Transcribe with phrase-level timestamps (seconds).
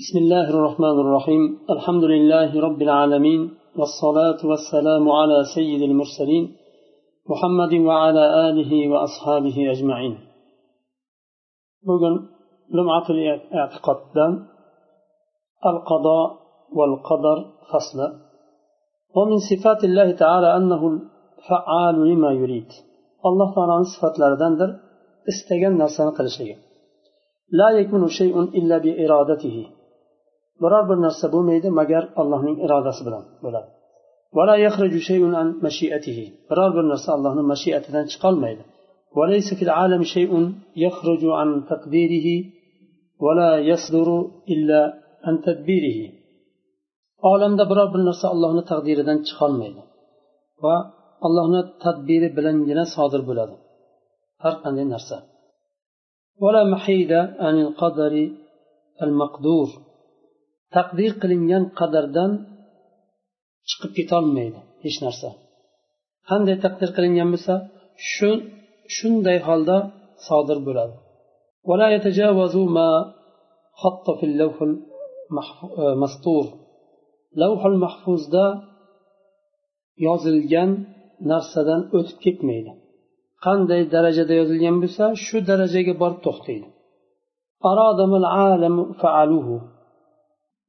[0.00, 1.58] بسم الله الرحمن الرحيم.
[1.70, 3.40] الحمد لله رب العالمين
[3.78, 6.56] والصلاة والسلام على سيد المرسلين
[7.30, 10.18] محمد وعلى آله وأصحابه أجمعين.
[11.86, 12.14] بقول
[12.70, 13.98] لمعة الاعتقاد
[15.66, 16.28] القضاء
[16.76, 17.38] والقدر
[17.72, 18.08] فصلا
[19.16, 22.68] ومن صفات الله تعالى أنه الفعال لما يريد.
[23.26, 24.70] الله تعالى صفات لردندر
[25.28, 26.56] استجن نرسان قلشيا
[27.50, 29.81] لا يكون شيء إلا بإرادته.
[30.62, 33.68] Biror bir narsa bo'lmaydi magar allohning irodasi bilan bo'ladi
[36.50, 38.62] biror bir narsa allohni mashiatidan chiqolmaydi
[47.30, 49.82] olamda biror bir narsa allohni taqdiridan chiqolmaydi
[50.64, 50.76] va
[51.26, 53.54] allohni tadbiri bilangina sodir bo'ladi
[54.42, 55.16] har qanday narsa
[60.76, 62.32] taqdir qilingan qadardan
[63.68, 65.28] chiqib ketolmaydi hech narsa.
[66.30, 67.54] Qanday taqdir qilingan bo'lsa
[68.12, 68.30] shu
[68.96, 69.76] shunday holda
[70.26, 70.94] sodir bo'ladi.
[77.40, 78.44] Lavhul e, mahfuzda
[80.06, 80.70] yozilgan
[81.30, 82.70] narsadan o'tib ketmaydi.
[83.44, 86.68] Qanday darajada yozilgan bo'lsa shu darajaga borib to'xtaydi.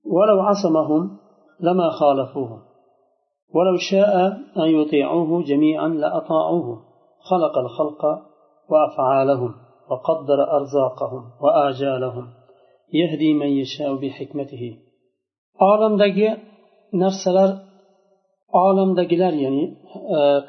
[0.05, 1.17] ولو عصمهم
[1.59, 2.61] لما خالفوه.
[3.55, 6.81] ولو شاء أن يطيعوه جميعا لأطاعوه.
[7.29, 8.05] خلق الخلق
[8.69, 9.55] وأفعالهم
[9.89, 12.27] وقدر أرزاقهم وآجالهم.
[12.93, 14.79] يهدي من يشاء بحكمته.
[15.61, 16.37] عالم دقي
[16.93, 17.49] نرسلر
[18.55, 19.63] عالم دقيلر يعني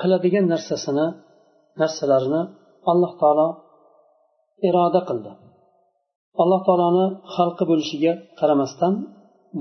[0.00, 1.06] قلدقي نرسسنا
[1.80, 2.40] نرسلرنا
[2.88, 3.48] الله تعالى
[4.68, 5.34] إرادة قلده
[6.42, 7.04] الله تعالى
[7.36, 8.94] خلق bo'lishiga qaramasdan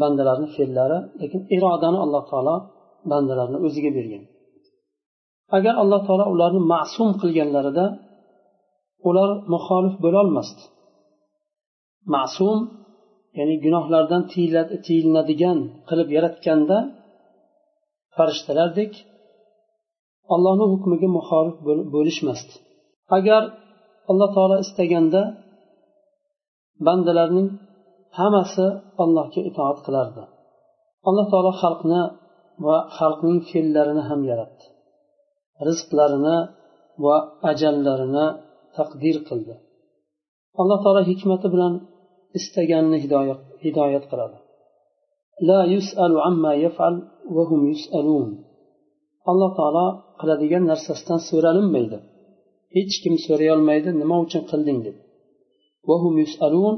[0.01, 2.55] bandalarni fe'llari lekin irodani alloh taolo
[3.11, 4.23] bandalarni o'ziga bergan.
[5.57, 7.85] Agar alloh taolo ularni ma'sum qilganlarida
[9.09, 10.63] ular muxolif bo'lolmasdi.
[12.15, 12.57] Ma'sum
[13.37, 14.21] ya'ni gunohlardan
[14.85, 16.77] tiyilinadigan qilib yaratganda
[18.15, 18.93] farishtalardek
[20.33, 21.55] allohni hukmiga muxolif
[21.95, 22.53] bo'lishmasdi.
[23.17, 23.41] Agar
[24.11, 25.21] alloh taolo istaganda
[26.87, 27.47] bandalarning
[28.17, 28.65] hammasi
[29.03, 30.23] allohga itoat qilardi.
[31.07, 32.01] Alloh taolo xalqni
[32.65, 34.65] va xalqning fe'llarini ham yaratdi.
[35.67, 36.37] Rizqlarini
[37.03, 37.15] va
[37.51, 38.25] ajallarini
[38.77, 39.55] taqdir qildi.
[40.61, 41.73] Alloh taolo hikmati bilan
[42.37, 42.97] istaganini
[43.63, 44.37] hidoyat qiladi.
[45.47, 46.95] La yusalu amma yafal
[47.35, 48.29] va hum yusalun.
[49.31, 49.87] Alloh taolo
[50.19, 51.97] qiladigan narsasidan so'ralinmaydi.
[52.75, 54.97] Hech kim so'rayolmaydi nima uchun qilding deb.
[55.89, 56.75] Vahum yusalun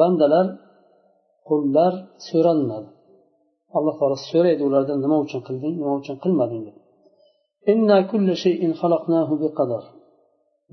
[0.00, 0.46] bandalar
[1.48, 1.92] qullar
[2.28, 2.88] so'ralinadi
[3.76, 6.76] alloh taolo so'raydi ulardan nima uchun qilding nima uchun qilmading deb.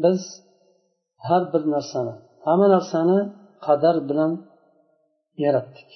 [0.04, 0.22] Biz
[1.28, 2.14] har bir narsani
[2.46, 3.20] hamma narsani
[3.66, 4.32] qadar bilan
[5.46, 5.90] yaratdik.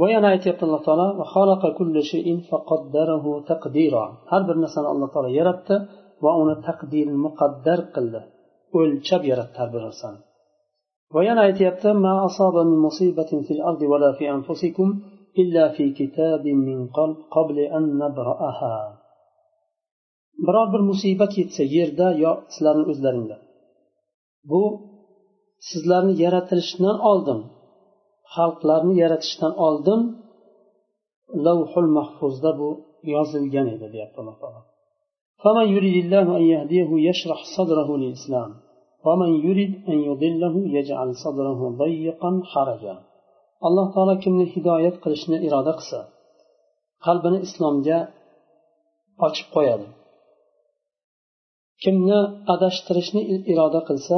[0.00, 1.06] Va yana aytyapti alloh taolo
[4.30, 5.74] har bir narsani alloh taolo yaratdi
[6.24, 8.20] va uni taqdir muqaddar qildi.
[8.78, 10.18] O'lchab yaratdi har bir narsani.
[11.14, 12.14] va yana aytyapti ma
[12.86, 14.88] musibatin fil ardi wala fi anfusikum
[15.42, 16.78] illa fi kitabin min
[17.34, 18.76] qabli an nabra'aha.
[20.46, 23.36] Biror bir musibat yetsa yerda yo sizlarni o'zlaringda.
[24.50, 24.62] Bu
[25.68, 27.40] sizlarni yaratilishdan oldin
[28.34, 30.00] xalqlarni yaratishdan oldin
[31.46, 32.68] lavhul mahfuzda bu
[33.14, 34.60] yozilgan edi deyapti alloh taolo.
[39.03, 42.41] فمن يريد الله أن يهديه يشرح صدره للإسلام ومن يريد أن يضله يجعل صدره ضيقا
[42.45, 43.13] حرجا
[43.67, 45.99] alloh taolo kimni hidoyat qilishni iroda qilsa
[47.05, 47.99] qalbini islomga
[49.27, 49.87] ochib qo'yadi
[51.83, 52.19] kimni
[52.53, 53.21] adashtirishni
[53.51, 54.17] iroda qilsa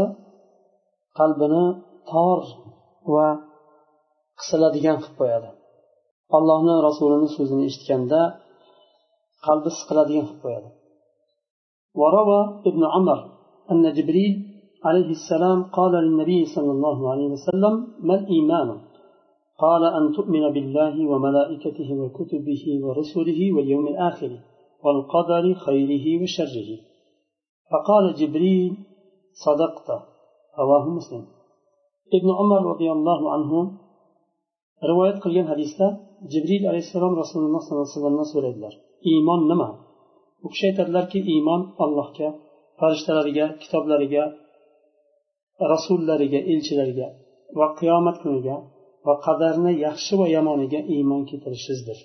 [1.19, 1.65] qalbini
[2.11, 2.39] tor
[3.13, 3.27] va
[4.39, 5.49] qisiladigan qilib qo'yadi
[6.37, 8.21] allohni rasulini so'zini eshitganda
[9.45, 10.69] qalbi siqiladigan qilib qo'yadi
[12.01, 13.19] وروى ابن عمر
[13.71, 14.48] أن جبريل
[14.84, 18.80] عليه السلام قال للنبي صلى الله عليه وسلم ما الإيمان؟
[19.58, 24.32] قال أن تؤمن بالله وملائكته وكتبه ورسله واليوم الآخر
[24.84, 26.70] والقدر خيره وشره.
[27.70, 28.76] فقال جبريل
[29.44, 29.88] صدقت.
[30.58, 31.24] رواه مسلم.
[32.14, 33.72] ابن عمر رضي الله عنه
[34.90, 36.10] رواية قليل حديثة.
[36.32, 38.74] جبريل عليه السلام رسول الله صلى الله عليه وسلم so'raydilar
[39.10, 39.68] iymon nima
[40.44, 42.28] u kishi aytadilarki iymon allohga
[42.80, 44.22] farishtalariga kitoblariga
[45.73, 47.07] rasullariga elchilariga
[47.59, 48.55] va qiyomat kuniga
[49.07, 51.99] va qadarni yaxshi va yomoniga iymon keltirishingizdir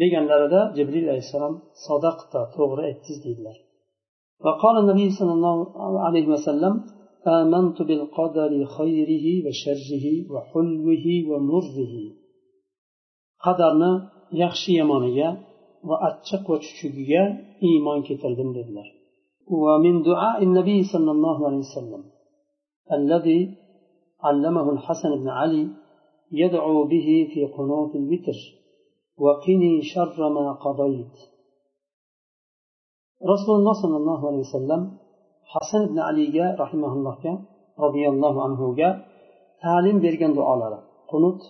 [0.00, 1.54] deganlarida jibril alayhissalom
[1.86, 3.58] sadaqta to'g'ri aytdingiz deydilar
[4.44, 5.56] وقال النبي صلى الله
[6.06, 6.74] عليه وسلم
[7.40, 11.94] آمنت بالقدر خيره وشره وحلوه ومره
[13.44, 13.92] qadarni
[14.42, 15.28] yaxshi yomoniga
[15.88, 17.22] va achchiq va chuchugiga
[17.68, 18.88] iymon keltirdim dedilar
[19.64, 22.02] ومن دعاء النبي صلى الله عليه وسلم
[22.91, 23.57] الذي
[24.23, 25.67] علمه الحسن بن علي
[26.31, 28.37] يدعو به في قنوت الوتر
[29.17, 31.15] وقني شر ما قضيت.
[33.33, 34.81] رسول الله صلى الله عليه وسلم
[35.53, 37.45] حسن بن علي رحمه الله كان
[37.79, 38.75] رضي الله عنه
[39.61, 41.41] تعلم بيرجان دعاء قنوت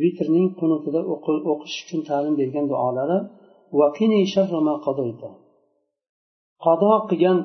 [0.00, 3.18] vitrning qunutida o'qish uqul, uchun ta'lim bergan duolari
[3.78, 5.04] va qini shar ma qado
[6.64, 7.38] qado qilgan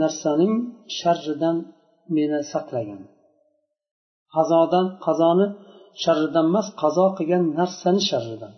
[0.00, 0.54] narsaning
[0.98, 1.56] sharridan
[2.16, 3.00] meni saqlagin
[4.34, 5.46] qazodan qazoni
[6.02, 8.52] sharridan emas qazo qilgan narsani sharridan.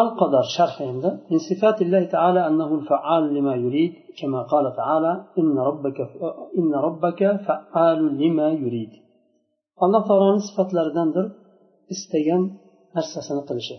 [0.00, 1.10] Al qadar sharh endi.
[1.30, 6.04] Min sifatillahi taala annahu faal lima yurid kama qala taala inna robbaka
[6.60, 8.92] inna robbaka faal lima yurid.
[9.84, 11.26] Alloh taoloning sifatlaridandir
[11.94, 12.42] istagan
[12.96, 13.76] narsasini qilishi.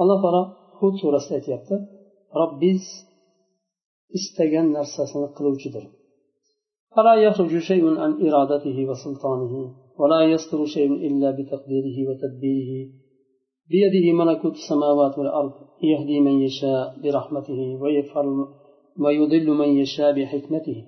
[0.00, 0.42] Alloh taolo
[0.78, 1.76] hud surasida aytyapti.
[2.40, 2.84] Robbiz
[4.16, 5.86] istagan narsasini qiluvchidir
[6.94, 9.54] فلا يخرج شيء عن إرادته وسلطانه
[10.00, 12.72] ولا يصدر شيء إلا بتقديره وتدبيره
[13.70, 15.52] بيده ملكوت السماوات والأرض
[15.90, 18.28] يهدي من يشاء برحمته ويفعل
[19.04, 20.78] ويضل من يشاء بحكمته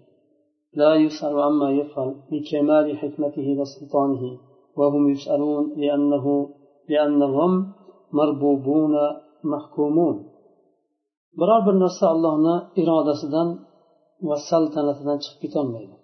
[0.81, 4.23] لا يسأل عما يفعل بكمال حكمته وسلطانه
[4.79, 6.27] وهم يسألون لأنه
[6.89, 7.53] لأنهم
[8.13, 8.95] مربوبون
[9.43, 10.30] mahkumun
[11.39, 13.49] biror bir narsa allohni irodasidan
[14.29, 15.95] va saltanatidan chiqib ketolmaydi.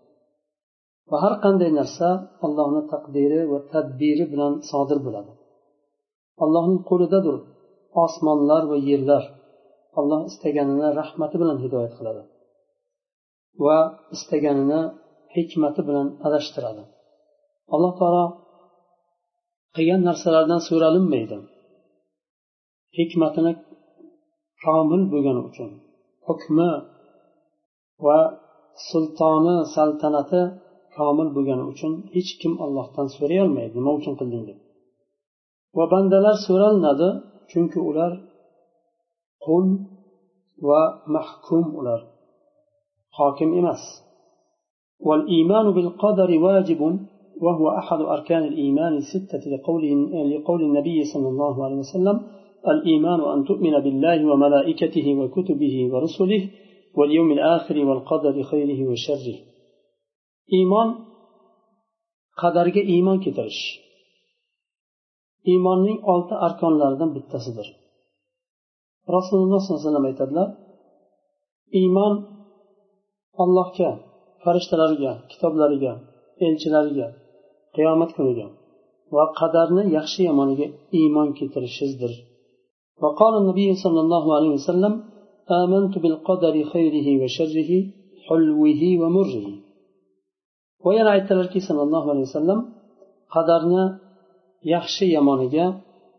[1.10, 2.08] Va har qanday narsa
[2.46, 5.32] allohni taqdiri va tadbiri bilan sodir bo'ladi.
[6.44, 7.36] Allohning qo'lidadir
[8.04, 9.24] osmonlar va yerlar.
[10.00, 12.22] Alloh istaganini rahmati bilan hidoyat qiladi
[13.64, 13.78] va
[14.16, 14.80] istaganini
[15.36, 16.82] hikmati bilan adashtiradi.
[17.74, 18.24] Alloh taolo
[19.76, 21.36] qilgan narsalardan so'ralinmaydi.
[22.98, 23.52] Hikmatini
[24.65, 25.69] komil bo'lgani uchun
[26.27, 26.69] hukmi
[28.05, 28.19] va
[28.89, 30.41] sultoni saltanati
[30.95, 34.59] komil bo'lgani uchun hech kim ollohdan so'ray olmaydi nima uchun qilding deb
[35.77, 37.09] va bandalar so'ralinadi
[37.51, 38.11] chunki ular
[39.45, 39.65] qul
[40.67, 40.81] va
[41.15, 42.01] mahkum ular
[43.17, 43.83] hokim emas
[45.07, 46.81] والإيمان بالقدر واجب
[47.45, 49.83] وهو أحد أركان الإيمان الستة لقول,
[50.33, 52.17] لقول النبي صلى الله عليه وسلم
[52.73, 56.41] الإيمان أن تؤمن بالله وملائكته وكتبه ورسله
[56.97, 59.37] واليوم الآخر والقدر خيره وشره
[60.57, 60.89] إيمان
[62.41, 63.61] qadarga iymon keltirish
[65.51, 67.67] iymonning olti arkonlaridan bittasidir
[69.15, 70.49] rasululloh sollallohu alayhi vasallam aytadilar
[71.79, 72.13] iymon
[73.43, 73.89] allohga
[74.43, 75.93] farishtalariga kitoblariga
[76.45, 77.07] elchilariga
[77.75, 78.47] qiyomat kuniga
[79.15, 80.67] va qadarni yaxshi yomoniga
[80.99, 82.11] iymon keltirishingizdir
[83.03, 84.93] وقال النبي صلى الله عليه وسلم
[85.61, 87.71] آمنت بالقدر خيره وشره
[88.27, 89.45] حلوه ومره
[90.85, 92.59] وينا aytdilarki sallallohu alayhi vasallam
[93.35, 93.83] qadarni
[94.73, 95.65] yaxshi yomoniga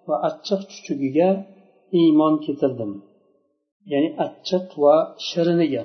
[0.08, 1.28] va achchiq chuchugiga
[2.00, 2.92] iymon keltirdim
[3.92, 4.96] ya'ni achchiq va
[5.28, 5.84] shiriniga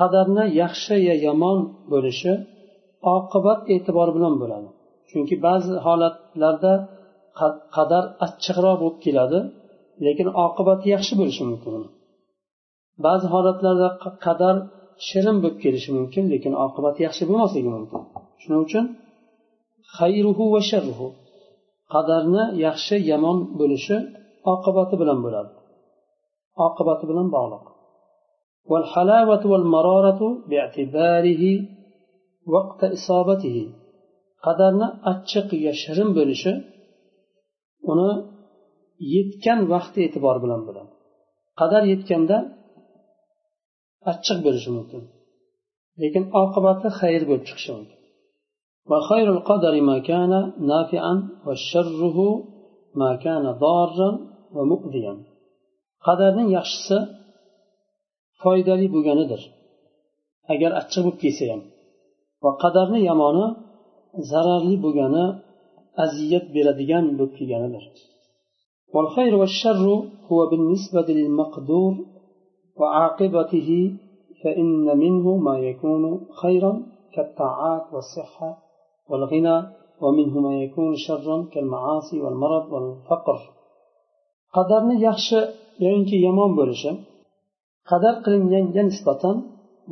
[0.00, 1.58] qadarni yaxshi ya yomon
[1.92, 2.32] bo'lishi
[3.16, 4.68] oqibat e'tibori bilan bo'ladi
[5.10, 6.72] chunki ba'zi holatlarda
[7.76, 9.38] qadar achchiqroq bo'lib keladi
[10.06, 11.72] lekin oqibati yaxshi bo'lishi mumkin
[13.06, 13.88] ba'zi holatlarda
[14.26, 14.56] qadar
[15.08, 18.00] shirin bo'lib kelishi mumkin lekin oqibati yaxshi bo'lmasligi mumkin
[18.42, 18.84] shuning uchun
[19.96, 21.06] xayruhu va sharruhu
[21.94, 23.96] qadarni yaxshi yomon bo'lishi
[24.52, 25.52] oqibati bilan bo'ladi
[26.66, 27.64] oqibati bilan bog'liq
[28.70, 30.20] والحلاوة والمرارة
[30.50, 31.42] باعتباره
[32.54, 33.56] وقت إصابته
[34.44, 36.52] qadarni achchiq yo shirin bo'lishi
[37.92, 38.10] uni
[39.14, 40.92] yetgan vaqti e'tibori bilan bo'ladi
[41.60, 42.36] qadar yetganda
[44.12, 45.02] achchiq bo'lishi mumkin
[46.02, 47.98] lekin oqibati xayr bo'lib chiqishi mumkin
[48.90, 50.32] وخير القدر ما كان
[50.72, 51.14] نافعا
[51.46, 52.18] وشره
[53.00, 54.10] ما كان ضارا
[54.56, 55.14] ومؤذيا
[56.06, 56.98] qadarning yaxshisi
[58.42, 59.40] foydali bo'lganidir
[60.52, 61.60] agar achchiq bo'lib kelsa ham
[62.44, 63.46] va qadarni yomoni
[64.29, 65.25] zararli bo'lgani
[66.03, 67.85] aziyat beradigan bo'lib kelganidir.
[68.93, 69.85] والخير والشر
[70.29, 71.93] هو بالنسبة للمقدور
[72.79, 73.69] وعاقبته
[74.43, 76.03] فإن منه ما يكون
[76.41, 76.81] خيرا
[77.13, 78.57] كالطاعات والصحة
[79.09, 79.57] والغنى
[80.01, 83.39] ومنه ما يكون شرا كالمعاصي والمرض والفقر
[84.53, 85.41] قدرني يخشى
[85.79, 86.93] يعني يمان بولشة
[87.89, 89.23] قدر قلن ينسبة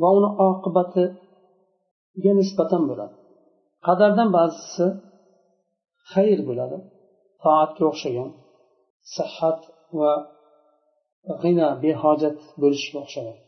[0.00, 0.94] وأنا عاقبة
[2.24, 3.17] ينسبة بولد
[3.86, 4.86] qadardan ba'zisi
[6.12, 6.78] xayr bo'ladi
[7.42, 8.30] toatga o'xshagan
[9.16, 9.60] sihat
[9.98, 10.12] va
[11.42, 13.38] g'ina behojat bo'lishga o'xshagan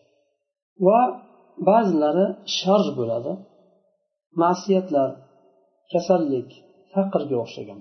[0.86, 1.00] va
[1.68, 2.26] ba'zilari
[2.58, 3.32] shar bo'ladi
[4.42, 5.10] ma'siyatlar
[5.92, 6.48] kasallik
[6.92, 7.80] faqrga o'xshagan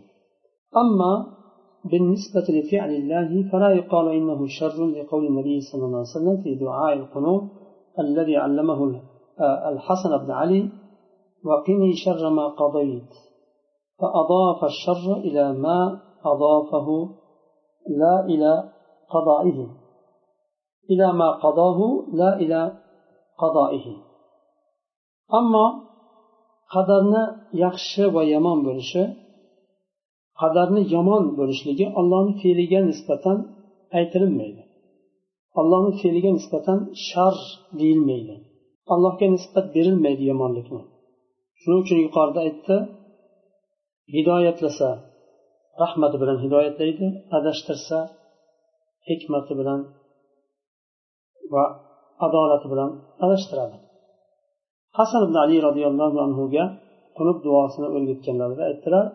[0.84, 1.13] ammo
[1.91, 6.94] بالنسبة لفعل الله فلا يقال إنه شر لقول النبي صلى الله عليه وسلم في دعاء
[6.94, 7.44] القنوت
[8.00, 8.79] الذي علمه
[9.72, 10.62] الحسن بن علي
[11.49, 13.11] وقني شر ما قضيت
[13.99, 16.88] فأضاف الشر إلى ما أضافه
[18.00, 18.53] لا إلى
[19.11, 19.59] قضائه
[20.91, 21.79] إلى ما قضاه
[22.12, 22.61] لا إلى
[23.38, 23.87] قضائه
[25.35, 25.85] أما
[26.75, 27.25] qadarni
[27.64, 29.03] yaxshi va yomon bo'lishi
[30.41, 33.38] qadarni yomon bo'lishligi allohni fe'liga nisbatan
[33.99, 34.62] aytilinmaydi
[35.61, 37.37] allohni fe'liga nisbatan shar
[37.81, 38.35] deyilmaydi
[38.95, 40.83] allohga nisbat berilmaydi yomonlikni
[41.62, 42.75] Shuning uchun yuqorida aytdi
[44.16, 44.89] hidoyatlasa
[45.84, 47.98] rahmati bilan hidoyatlaydi adashtirsa
[49.10, 49.80] hikmati bilan
[51.54, 51.63] va
[52.25, 52.92] adolati bilan
[53.25, 53.78] adashtiradi.
[54.98, 56.66] Hasan ibn ali roziyallohu anhuga
[57.18, 59.06] qunub duosini o'rgatganlarida aytdilar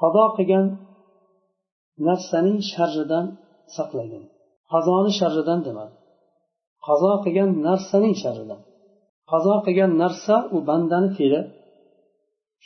[0.00, 0.66] qado qilgan
[2.06, 3.26] narsaning sharridan
[3.76, 4.24] saqlagin
[4.72, 5.94] qazoni sharridan demadi
[6.86, 8.60] qazo qilgan narsaning sharridan.
[9.32, 11.40] Qazo qilgan narsa u bandani fe'li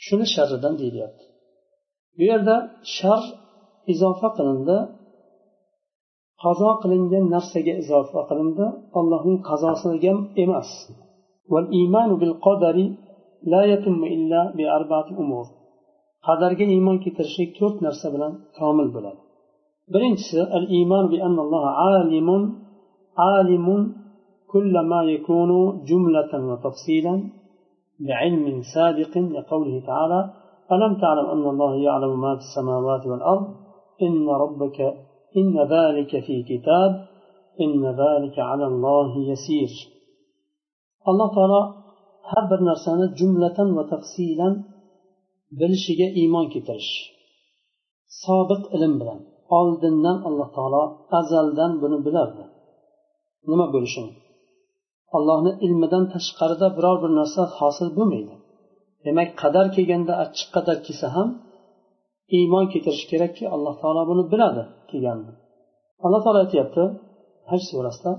[0.05, 1.23] shuni sharridan deyilyapti
[2.17, 2.55] bu yerda
[2.95, 3.21] shar
[3.93, 4.77] izofa qilindi.
[6.43, 8.65] Qazo qilingan narsaga izofa qilindi.
[8.99, 10.69] Allohning qazosiga emas.
[16.27, 19.19] Qadarga iymon keltirishlik to'rt narsa bilan komil bo'ladi.
[19.93, 21.63] Birinchisi al iymon bi annalloh
[21.95, 22.43] alimun
[23.35, 23.81] alimun
[24.53, 25.51] كل ما يكون
[25.89, 27.15] جملة وتفصيلا
[27.99, 30.19] لعلم سابق لقوله تعالى
[30.71, 33.47] ألم تعلم أن الله يعلم ما في السماوات والأرض؟
[34.01, 34.79] إن ربك
[35.37, 36.91] إن ذلك في كتاب
[37.61, 39.71] إن ذلك على الله يسير.
[41.07, 41.61] الله تعالى
[42.31, 44.49] حبر نرسانة جملة وتفصيلا
[45.59, 46.93] bilishiga iymon keltirish
[48.23, 49.19] sobiq ilm bilan
[49.57, 50.83] oldindan alloh taolo
[51.19, 52.43] azaldan buni bilardi
[53.49, 54.11] nima bo'lishini
[55.15, 58.35] allohni ilmidan tashqarida biror bir narsa hosil bo'lmaydi.
[59.05, 61.29] Demak qadar kelganda achchiq qadar kelsa ham
[62.37, 65.33] iymon keltirish kerakki alloh taolo buni biladi kelganini
[66.05, 66.83] alloh taolo aytyapti
[67.51, 68.11] haj surasida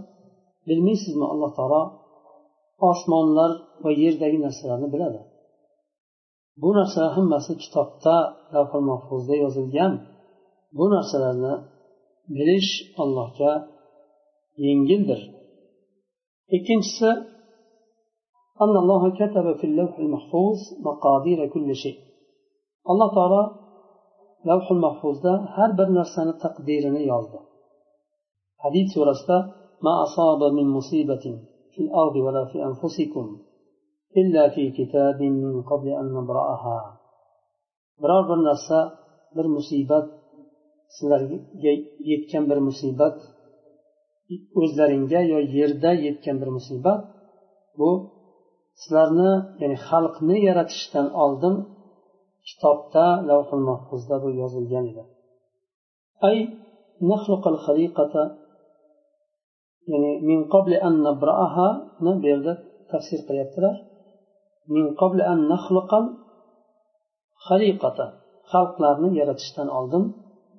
[0.69, 1.83] bilmaysizmi alloh taolo
[2.91, 3.51] osmonlar
[3.85, 5.21] va yerdagi narsalarni biladi.
[6.63, 8.17] Bu narsalar hammasi kitobda
[8.55, 9.93] lavhul mahfuzda yozilgan.
[10.79, 11.55] Bu narsalarni
[12.37, 13.53] bilish allohga
[14.67, 15.21] yengildir.
[16.57, 17.11] Ikkinchisi
[22.93, 23.43] alloh taolo
[24.49, 27.39] lavhul mahfuzda har bir narsani taqdirini yozdi
[28.63, 29.39] hadid surasida
[29.87, 31.25] ما أصاب من مصيبة
[31.73, 33.39] في الأرض ولا في أنفسكم
[34.17, 36.99] إلا في كتاب من قبل أن نبرأها
[38.03, 38.99] biror bir narsa
[39.37, 40.09] bir musibat
[40.89, 41.37] sizlarga
[41.99, 43.17] yetgan bir musibat
[44.61, 47.01] o'zlaringga yo yerda yetgan bir musibat
[47.79, 47.91] bu
[48.81, 51.55] sizlarni ya'ni xalqni yaratishdan oldin
[52.49, 55.03] kitobda lavhul mahfuzda bu yozilgan edi.
[56.29, 56.37] Ay
[57.11, 58.23] nahluqal xaliqata
[59.91, 61.69] ya'ni min qabli an nabraaha
[62.05, 62.53] bu yerda
[62.93, 63.77] tafsir qilyaptilar.
[64.75, 66.05] Min qabli an nahluqal
[67.47, 68.07] xaliqata
[68.53, 70.05] xalqlarni yaratishdan oldin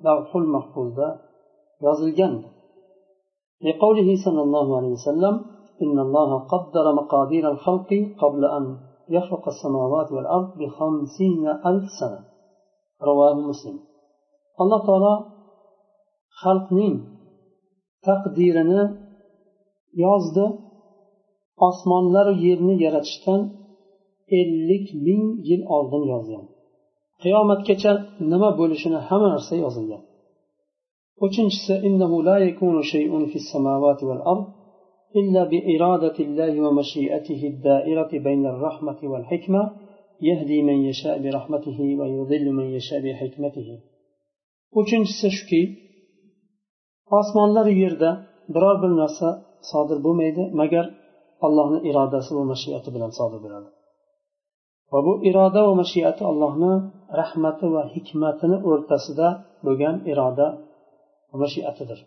[0.06, 1.08] lavhul mahfuzda
[1.86, 2.34] yozilgan
[3.67, 5.35] لقوله صلى الله عليه وسلم
[5.83, 7.91] إن الله قدر مقادير الخلق
[8.23, 8.65] قبل أن
[9.09, 12.21] يخلق السماوات والأرض بخمسين ألف سنة
[13.03, 13.79] رواه مسلم
[14.61, 15.35] الله تعالى
[16.43, 16.97] xalqning
[18.07, 18.83] taqdirini
[20.05, 20.45] yozdi
[21.69, 23.41] osmonlaru yerni yaratishdan
[24.41, 26.45] ellik ming yil oldin yozgan
[27.23, 27.93] qiyomatgacha
[28.33, 30.03] nima bo'lishini hamma narsa yozilgan
[31.26, 34.48] Uchinchisi إنه لا يكون شيء في السماوات والأرض
[35.20, 39.64] إلا بإرادة الله ومشيئته الدائرة بين الرحمة والحكمة
[40.22, 43.70] يهدي من يشاء برحمته ويضل من يشاء بحكمته
[44.80, 45.62] uchinchisi shuki
[47.20, 48.10] osmonlar yerda
[48.54, 49.28] biror bir narsa
[49.72, 50.86] sodir bo'lmaydi magar
[51.46, 53.70] allohni irodasi va mashiati bilan sodir bo'ladi
[54.92, 56.74] va bu iroda va mashiati allohni
[57.22, 59.28] rahmati va hikmatini o'rtasida
[60.12, 60.69] iroda va
[61.44, 62.00] mashiatidir.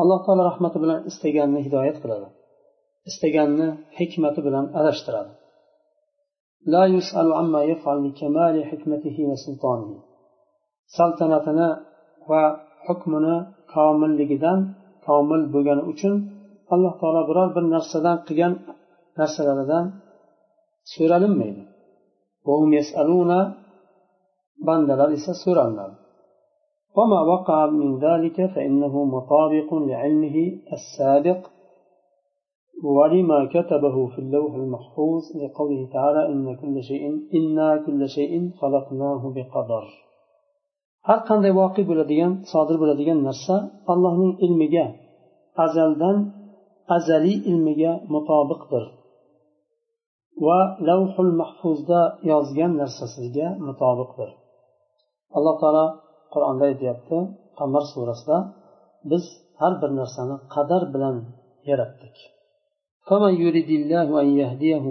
[0.00, 2.26] Alloh taolo rahmati bilan istaganni hidoyat qiladi.
[3.10, 5.32] Istaganni hikmati bilan adashtiradi.
[10.96, 11.68] Saltanatini
[12.30, 12.42] va
[12.86, 13.36] hukmini
[13.74, 14.58] komilligidan
[15.06, 16.14] komil bo'lgani uchun
[16.74, 18.52] alloh taolo biror bir narsadan qilgan
[19.20, 19.84] narsalaridan
[20.92, 21.62] so'ralinmaydi.
[24.66, 25.94] Bandalar esa so'ralinadi
[26.96, 30.36] وما وقع من ذلك فإنه مطابق لعلمه
[30.72, 31.40] السابق
[32.84, 39.84] ولما كتبه في اللوح المحفوظ لقوله تعالى إن كل شيء إنا كل شيء خلقناه بقدر
[41.08, 43.56] har qanday voqe bo'ladigan sodir bo'ladigan narsa
[43.92, 44.86] allohning ilmiga
[45.64, 46.16] azaldan
[46.96, 48.84] azaliy ilmiga mutobiqdir
[50.46, 54.30] va lavhul mahfuzda yozgan narsasiga mutobiqdir
[55.36, 55.86] alloh taolo
[56.33, 57.17] qur'onda aytyapti
[57.59, 58.37] qamar surasida
[59.11, 59.23] biz
[59.61, 61.15] har bir narsani qadar bilan
[61.71, 62.17] yaratdik
[63.09, 64.85] فمن يريد الله أن يهديه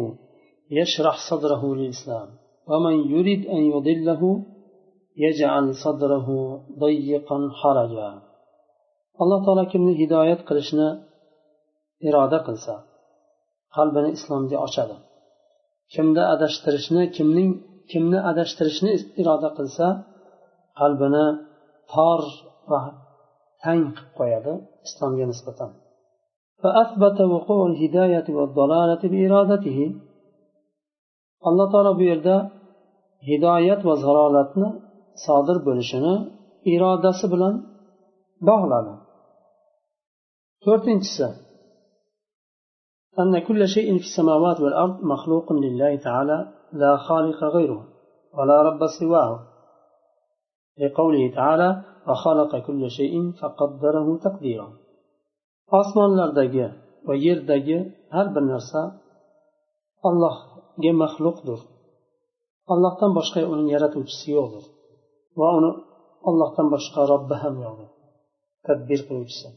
[0.78, 2.28] يشرح صدره للإسلام
[2.71, 4.23] ومن يريد أن يضله
[5.25, 6.28] يجعل صدره
[6.85, 8.11] ضيقا حرجا
[9.23, 10.88] alloh taolo kimni hidoyat qilishni
[12.09, 12.75] iroda qilsa
[13.76, 14.97] qalbini islomga ochadi
[15.95, 17.50] kimni adashtirishni kimning
[17.90, 19.87] kimni adashtirishni iroda qilsa
[20.80, 21.25] qalbini
[21.94, 22.22] tor
[22.72, 22.80] va
[23.63, 24.53] tang qilib qo'yadi
[24.88, 25.70] islomga nisbatan
[31.48, 32.36] alloh taolo bu yerda
[33.30, 34.68] hidoyat va zalolatni
[35.25, 36.13] sodir bo'lishini
[36.74, 37.53] irodasi bilan
[38.50, 38.94] bog'ladi
[40.65, 41.27] to'rtinchisi
[43.22, 46.38] أن كل شيء في السماوات والأرض مخلوق لله تعالى
[46.82, 47.81] لا خالق غيره
[48.38, 49.31] ولا رب سواه
[50.80, 54.69] لقوله تعالى وخلق كل شيء فقدره تقديرا
[55.80, 56.67] osmonlardagi
[57.06, 57.78] va yerdagi
[58.15, 58.80] har bir narsa
[60.08, 61.61] allohga maxluqdir
[62.73, 64.65] allohdan boshqa uning yaratuvchisi yo'qdir
[65.41, 65.71] va uni
[66.28, 67.91] allohdan boshqa robbi ham yo'qdir
[68.67, 69.49] tadbir qiluvchisi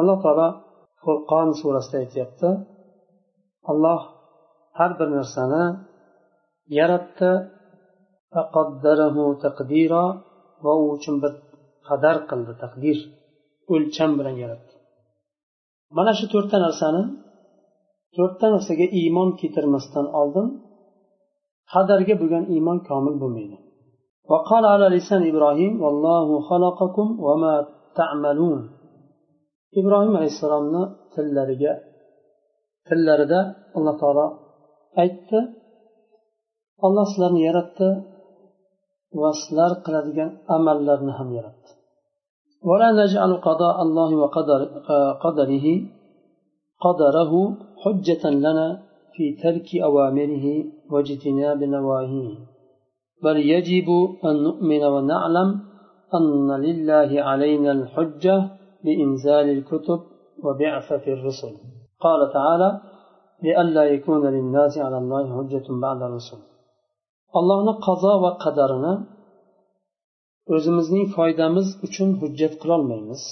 [0.00, 0.48] alloh taolo
[1.02, 2.50] furqon surasida aytyapti
[3.72, 4.00] alloh
[4.78, 5.64] har bir narsani
[6.78, 7.30] yaratdi
[10.64, 11.32] va u uchun bir
[11.88, 12.98] qadar qildi taqdir
[13.74, 14.74] o'lcham bilan yaratdi
[15.96, 17.02] mana shu to'rtta narsani
[18.16, 20.46] to'rtta narsaga iymon keltirmasdan oldin
[21.72, 23.58] qadarga bo'lgan iymon komil bo'lmaydi
[24.30, 27.54] وقال على لسان إبراهيم والله خلقكم وما
[27.98, 28.60] تعملون
[29.80, 30.82] ibrohim alayhissalomni
[31.14, 31.72] tillariga
[32.88, 33.40] tillarida
[33.76, 34.26] alloh taolo
[35.02, 35.38] aytdi
[36.86, 37.88] olloh sizlarni yaratdi
[39.21, 39.31] va
[39.85, 41.71] qiladigan amallarni ham yaratdi.
[42.69, 44.59] ولا نجعل قضاء الله وقدر
[45.25, 45.67] قدره
[46.85, 47.33] قدره
[47.83, 48.67] حجة لنا
[49.13, 50.45] في ترك أوامره
[50.91, 52.35] واجتناب نواهيه
[53.23, 53.87] بل يجب
[54.25, 55.49] أن نؤمن ونعلم
[56.17, 58.37] أن لله علينا الحجة
[58.83, 59.99] بإنزال الكتب
[60.43, 61.53] وبعثة الرسل
[61.99, 62.81] قال تعالى
[63.43, 66.54] لئلا يكون للناس على الله حجة بعد الرسل
[67.37, 68.93] allohni qazo va qadarini
[70.55, 73.23] o'zimizning foydamiz uchun hujjat qilolmaymiz.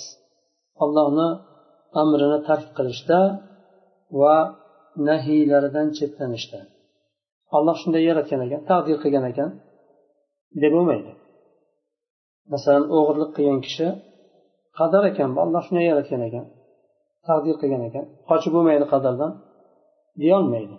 [0.83, 1.27] Allohni
[2.01, 3.19] amrini tark qilishda
[4.19, 4.35] va
[5.07, 6.59] nahiylaridan chetlanishda
[7.57, 9.49] alloh shunday yaratgan ekan taqdir qilgan ekan
[10.61, 11.11] deb bo'lmaydi
[12.53, 13.87] masalan o'g'irlik qilgan kishi
[14.79, 16.45] qadar ekan bu alloh shunday yaratgan ekan
[17.27, 19.31] taqdir qilgan ekan qochib bo'lmaydi qadardan
[20.21, 20.75] deyolmaydi.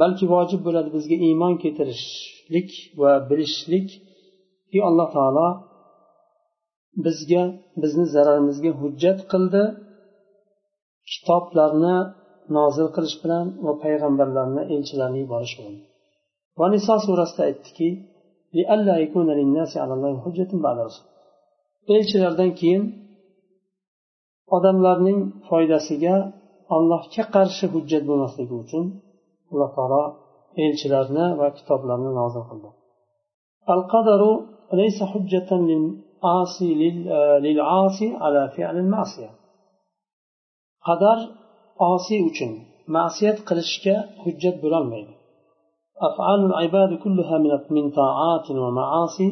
[0.00, 5.48] Balki vojib bo'ladi bizga iymon keltirishlik va bilishlikki alloh taolo
[7.06, 7.42] bizga
[7.82, 9.62] bizni zararimizga hujjat qildi
[11.10, 11.96] kitoblarni
[12.56, 15.76] nozil qilish bilan va payg'ambarlarni elchilarni yuborish bilan.
[16.58, 17.88] Va niso surasida aytdiki
[21.94, 22.82] elchilardan keyin
[24.56, 26.14] odamlarning foydasiga
[26.76, 28.84] allohga qarshi hujjat bo'lmasligi uchun
[29.52, 30.02] alloh taolo
[30.64, 32.70] elchilarni va kitoblarni nozil qildi.
[33.74, 34.32] Al qadaru
[34.78, 35.76] laysa hujjatan e,
[37.44, 39.30] lil asi ala fi'l ma'siya.
[40.86, 41.18] Qadar
[41.92, 42.52] osiy uchun
[42.96, 45.12] ma'siyat qilishga hujjat bo'lolmaydi.
[46.08, 47.36] Af'alul ibadi kulluha
[47.76, 49.26] min ta'atin va ma'asi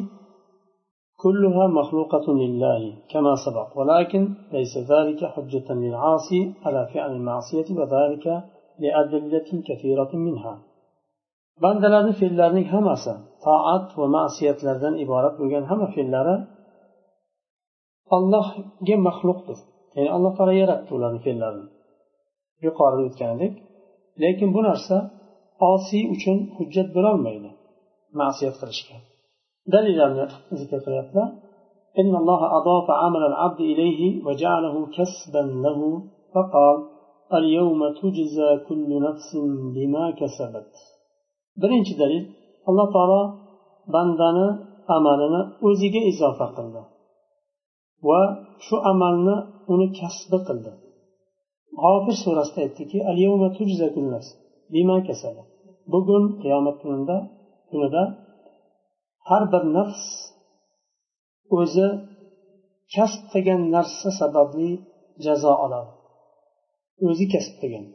[1.22, 2.80] كلها مخلوقة لله
[3.12, 8.26] كما سبق ولكن ليس ذلك حجة للعاصي على فعل المعصية وذلك
[8.78, 10.54] لأدلة كثيرة منها
[11.62, 13.12] bandalarni fe'llarining hammasi
[13.44, 16.36] toat va ma'siyatlardan iborat bo'lgan hamma fe'llari
[18.16, 19.58] allohga maxluqdir
[19.96, 21.68] ya'ni alloh taolo yaratdi ularni fe'llarini
[22.66, 23.54] yuqorida o'tganidek
[24.22, 24.96] lekin bu narsa
[25.72, 27.50] osiy uchun hujjat bo'lolmaydi
[28.20, 28.96] ma'siyat qilishga
[29.73, 30.25] dalillarni
[30.59, 31.29] zikr qilyaptilar
[32.01, 35.79] إن الله أضاف عمل العبد إليه وجعله كسبا له
[36.33, 36.77] فقال
[37.37, 39.29] اليوم تجزى كل نفس
[39.75, 40.73] بما كسبت
[41.61, 42.23] birinchi dalil
[42.69, 43.21] alloh taolo
[43.93, 44.47] bandani
[44.95, 46.81] amalini o'ziga izofa qildi
[48.07, 48.21] va
[48.65, 49.35] shu amalni
[49.73, 50.71] uni kasbi qildi
[51.81, 52.97] g'ofir surasida aytdiki
[55.93, 57.17] bugun qiyomat kunida
[57.69, 58.03] kunida
[59.28, 60.04] har bir nafs
[61.58, 61.88] o'zi
[62.94, 64.70] kasb qilgan narsa sababli
[65.24, 65.92] jazo oladi
[67.08, 67.86] o'zi kasb qilgan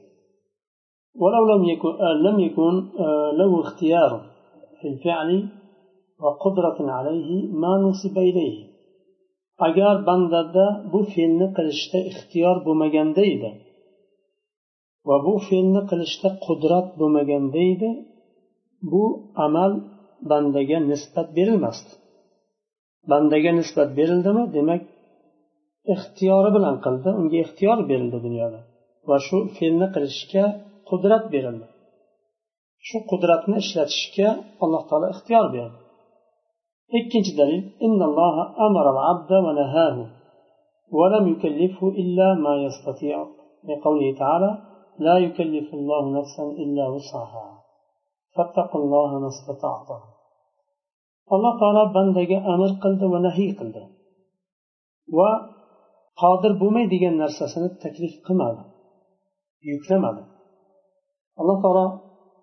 [1.22, 1.94] ولو لم يكن
[2.26, 2.74] لم يكن
[3.40, 4.12] له اختيار
[4.80, 5.30] في الفعل
[6.24, 7.30] وقدرة عليه
[7.62, 8.70] ما نسب إليه
[9.68, 13.52] agar bandada bu fe'lni qilishda ixtiyor bo'lmaganda edi
[15.08, 17.90] va bu fe'lni qilishda qudrat bo'lmaganda edi
[18.92, 19.04] bu
[19.46, 19.72] amal
[20.32, 21.92] bandaga nisbat berilmasdi
[23.12, 24.82] bandaga nisbat berildimi demak
[25.94, 28.60] ixtiyori bilan qildi unga ixtiyor berildi dunyoda
[29.10, 30.46] va shu fe'lni qilishga
[30.90, 31.68] qudrat berildi
[32.88, 34.30] shu qudratni ishlatishga
[34.64, 35.80] alloh taolo ixtiyor berdi
[37.00, 40.04] ikkinchi dalil innalloha amara al-abda va nahahu
[41.00, 43.18] ولم يكلفه إلا ما يستطيع
[43.70, 44.52] لقوله تعالى
[45.00, 47.48] لا يكلف الله نفسا إلا وسعها
[51.35, 53.83] alloh taolo bandaga amr qildi va nahiy qildi.
[55.19, 55.31] Va
[56.21, 58.63] qodir bo'lmaydigan narsasini taklif qilmadi
[59.73, 60.23] yuklamadi.
[61.41, 61.87] Alloh taolo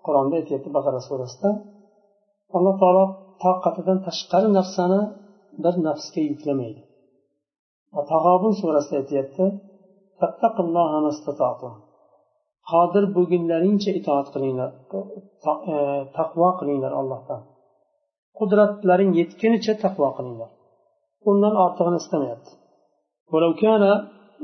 [0.06, 1.49] qur'onda aytyapti baqara surasida
[2.58, 3.06] alloh taolo
[3.43, 5.01] toqatidan tashqari narsani
[5.63, 6.82] bir nafsga yuklamaydi.
[7.95, 9.45] Va tag'obun surasida aytyapti
[12.70, 14.70] qodir bo'lgunlaringcha itoat qilinglar
[16.18, 17.42] taqvo qilinglar allohdan
[18.38, 20.51] qudratlaring yetgunicha taqvo qilinglar
[21.31, 22.53] undan ortig'ini istamayapti
[23.33, 23.85] ولو كان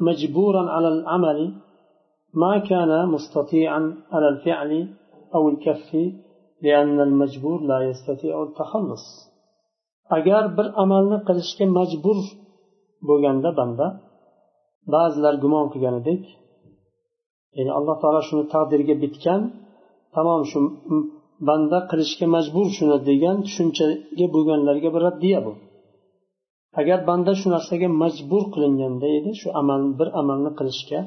[0.08, 1.38] مجبورا على العمل
[2.42, 3.82] ما كان مستطيعا
[4.14, 4.70] على الفعل
[5.34, 5.88] أو الكف
[6.62, 9.06] لأن المجبور لا يستطيع التخلص
[10.18, 12.18] agar bir amalni qilishga majbur
[13.08, 13.86] bo'lganda banda
[14.94, 16.22] ba'zilar gumon qilganidek
[17.55, 19.41] ya'ni alloh taolo shuni taqdirga bitgan
[20.15, 20.59] tamom shu
[21.47, 25.53] banda qilishga majbur shuni degan tushunchaga bo'lganlarga bir raddiya bu.
[26.81, 30.99] Agar banda shu narsaga majbur qilinganda edi shu amal bir amalni qilishga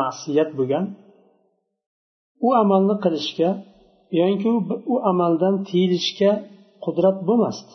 [0.00, 0.84] ma'siyat bo'lgan
[2.46, 3.50] u amalni qilishga
[4.20, 4.50] yoki
[4.92, 6.30] u amaldan tiyilishga
[6.84, 7.74] qudrat bo'lmasdi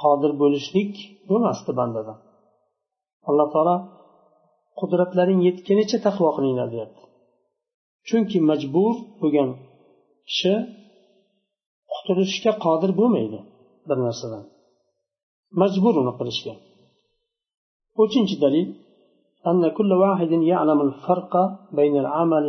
[0.00, 0.92] qodir bo'lishlik
[1.28, 2.14] bo'lmasdi bandada
[3.28, 3.76] alloh taolo
[4.79, 7.03] qudratlaring yetgunicha taqvo qilinglar deyapti
[8.07, 9.49] chunki majbur bo'lgan
[10.29, 10.53] kishi
[11.93, 13.39] qutulishga qodir bo'lmaydi
[13.89, 14.43] bir narsadan
[15.61, 16.53] majbur uni qilishga
[18.03, 18.67] uchinchi dalil
[19.49, 21.33] أن كل واحد يعلم الفرق
[21.79, 22.45] بين العمل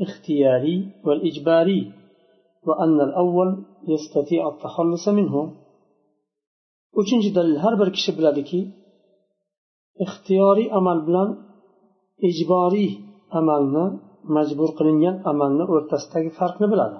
[0.00, 1.92] الاختياري والإجباري
[2.66, 5.36] وأن الأول يستطيع التخلص منه
[7.00, 8.60] uchinchi dalil har bir kishi biladiki
[10.04, 11.28] ixtiyoriy amal bilan
[12.29, 12.91] ijboriy
[13.39, 13.85] amalni
[14.35, 16.97] majbur qilingan amalni o'rtasidagi farqni biladi.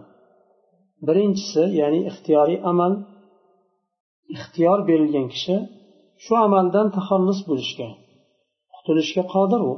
[1.07, 2.93] Birinchisi ya'ni ixtiyoriy amal
[4.35, 5.55] ixtiyor berilgan kishi
[6.23, 7.89] shu amaldan taxallus bo'lishga
[8.75, 9.73] qutulishga qodir u.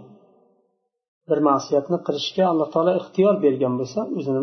[1.30, 4.42] Bir ma'siyatni qilishga alloh taolo ixtiyor bergan bo'lsa o'zini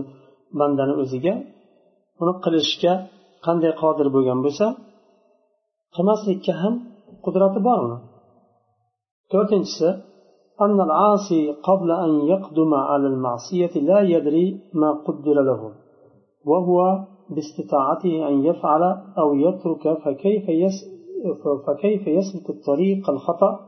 [0.60, 1.34] bandani o'ziga
[2.22, 2.92] uni qilishga
[3.46, 4.66] qanday qodir bo'lgan bo'lsa
[5.94, 6.74] qilmaslikka ham
[7.24, 7.98] qudrati bor uni.
[9.32, 9.88] To'rtinchisi
[10.60, 15.72] أن العاصي قبل أن يقدم على المعصية لا يدري ما قدر له
[16.44, 18.82] وهو باستطاعته أن يفعل
[19.18, 20.44] أو يترك فكيف
[21.66, 23.60] فكيف يسلك الطريق الخطأ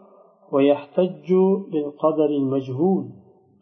[0.53, 1.33] ويحتج
[1.73, 3.05] بالقدر المجهول.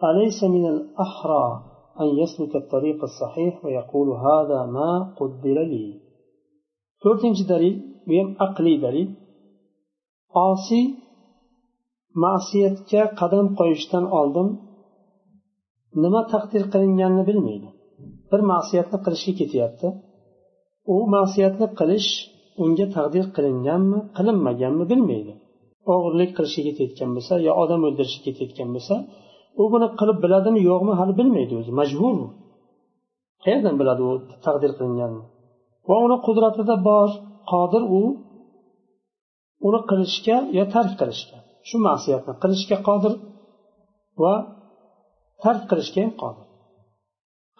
[0.04, 1.62] أليس من الأحرى
[2.00, 6.00] أن يسلك الطريق الصحيح ويقول هذا ما قدر لي؟
[7.02, 7.74] To'rtinchi dalil
[8.06, 8.76] bu ham aqliy
[12.24, 14.48] ma'siyatga qadam qo'yishdan oldin
[16.02, 17.68] nima taqdir qilinganini bilmaydi.
[18.30, 19.88] Bir ma'siyatni qilishga ketyapti.
[20.94, 22.10] U ma'siyatni qilish
[22.62, 25.32] unga taqdir qilinganmi qilinmaganmi bilmaydi.
[25.92, 28.94] O'g'irlik qilishga ketayotgan bo'lsa yo odam o'ldirishga ketayotgan bo'lsa
[29.60, 32.16] u buni qilib biladimi yo'qmi hali bilmaydi o'zi majbur
[33.44, 34.12] qayerdan biladi u
[34.46, 35.24] taqdir qilinganini?
[35.88, 37.08] Va uni qudratida bor
[37.52, 38.02] qodir u
[39.68, 41.38] uni qilishga yo tark qilishga?
[41.68, 43.14] Shu ma'siyatni qilishga qodir
[44.22, 44.34] va
[45.42, 46.46] tark qilishga ham qodir.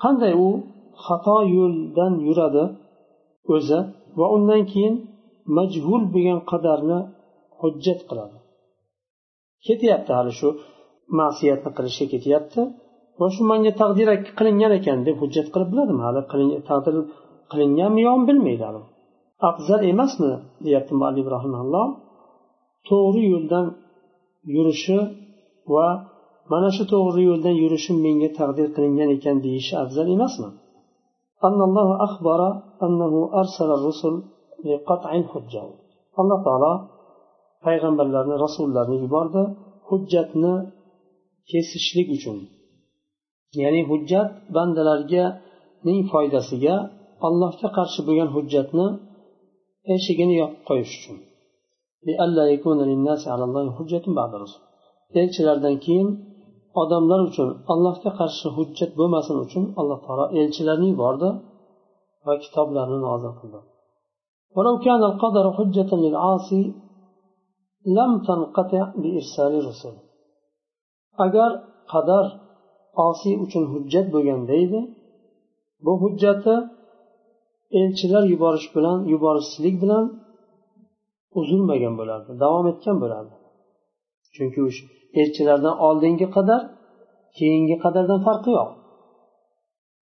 [0.02, 0.48] Qanday u
[1.04, 2.64] xato yo'ldan yuradi
[3.54, 3.78] o'zi
[4.18, 4.94] va undan keyin
[5.56, 6.98] majhul bo'lgan qadarni
[7.60, 8.36] hujjat qiladi.
[9.66, 10.48] Ketyapti hali shu
[11.20, 12.60] ma'siyatni qilishga ketyapti
[13.20, 16.02] va shu manga taqdir qilingan ekan deb hujjat qilib biladimi?
[16.06, 16.20] Hali
[16.70, 16.94] taqdir
[17.52, 18.80] qilinganmi yo'qmi bilmaydi hali.
[19.50, 20.32] Afzal emasmi?
[20.64, 21.86] deyapti muallif rahimalloh
[22.88, 23.66] to'g'ri yo'ldan
[24.54, 24.98] yurishi
[25.74, 25.86] va
[26.52, 30.50] mana shu to'g'ri yo'ldan yurishim menga taqdir qilingan ekan deyishi afzal emasmi?
[36.20, 36.72] Alloh taolo
[37.64, 39.42] payg'ambarlarni rasullarni yubordi
[39.88, 40.54] hujjatni
[41.50, 42.38] kesishlik uchun.
[43.60, 45.24] Ya'ni hujjat bandalarga
[45.86, 46.74] ning foydasiga
[47.26, 48.86] allohga qarshi bo'lgan hujjatni
[49.94, 51.16] eshigini yopib qo'yish uchun.
[55.21, 56.09] elchilardan keyin
[56.81, 61.29] odamlar uchun allohga qarshi hujjat bo'lmasin uchun alloh taolo elchilarni yubordi
[62.25, 63.59] va kitoblarni nozil qildi
[64.57, 66.63] ولو كان القدر حجة للعاصي
[67.97, 69.95] لم تنقطع بإرسال الرسل
[71.25, 71.51] agar
[71.91, 72.25] qadar
[73.07, 74.81] osiy uchun hujjat bo'lganda edi
[75.85, 76.55] bu hujjati
[77.79, 80.05] elchilar yuborish bilan yuborishlik bilan
[81.40, 83.34] uzilmagan bo'lardi davom etgan bo'lardi.
[84.34, 84.60] Chunki
[85.20, 86.62] elchilardan oldingi qadar
[87.38, 88.70] keyingi qadardan farqi yo'q.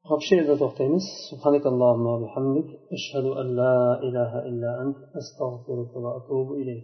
[0.09, 1.05] Hop shu yerda to'xtaymiz.
[1.31, 2.13] Subhanakallohumma
[2.97, 6.75] ashhadu an la ilaha illa ant astag'firuka va atubu ilayk.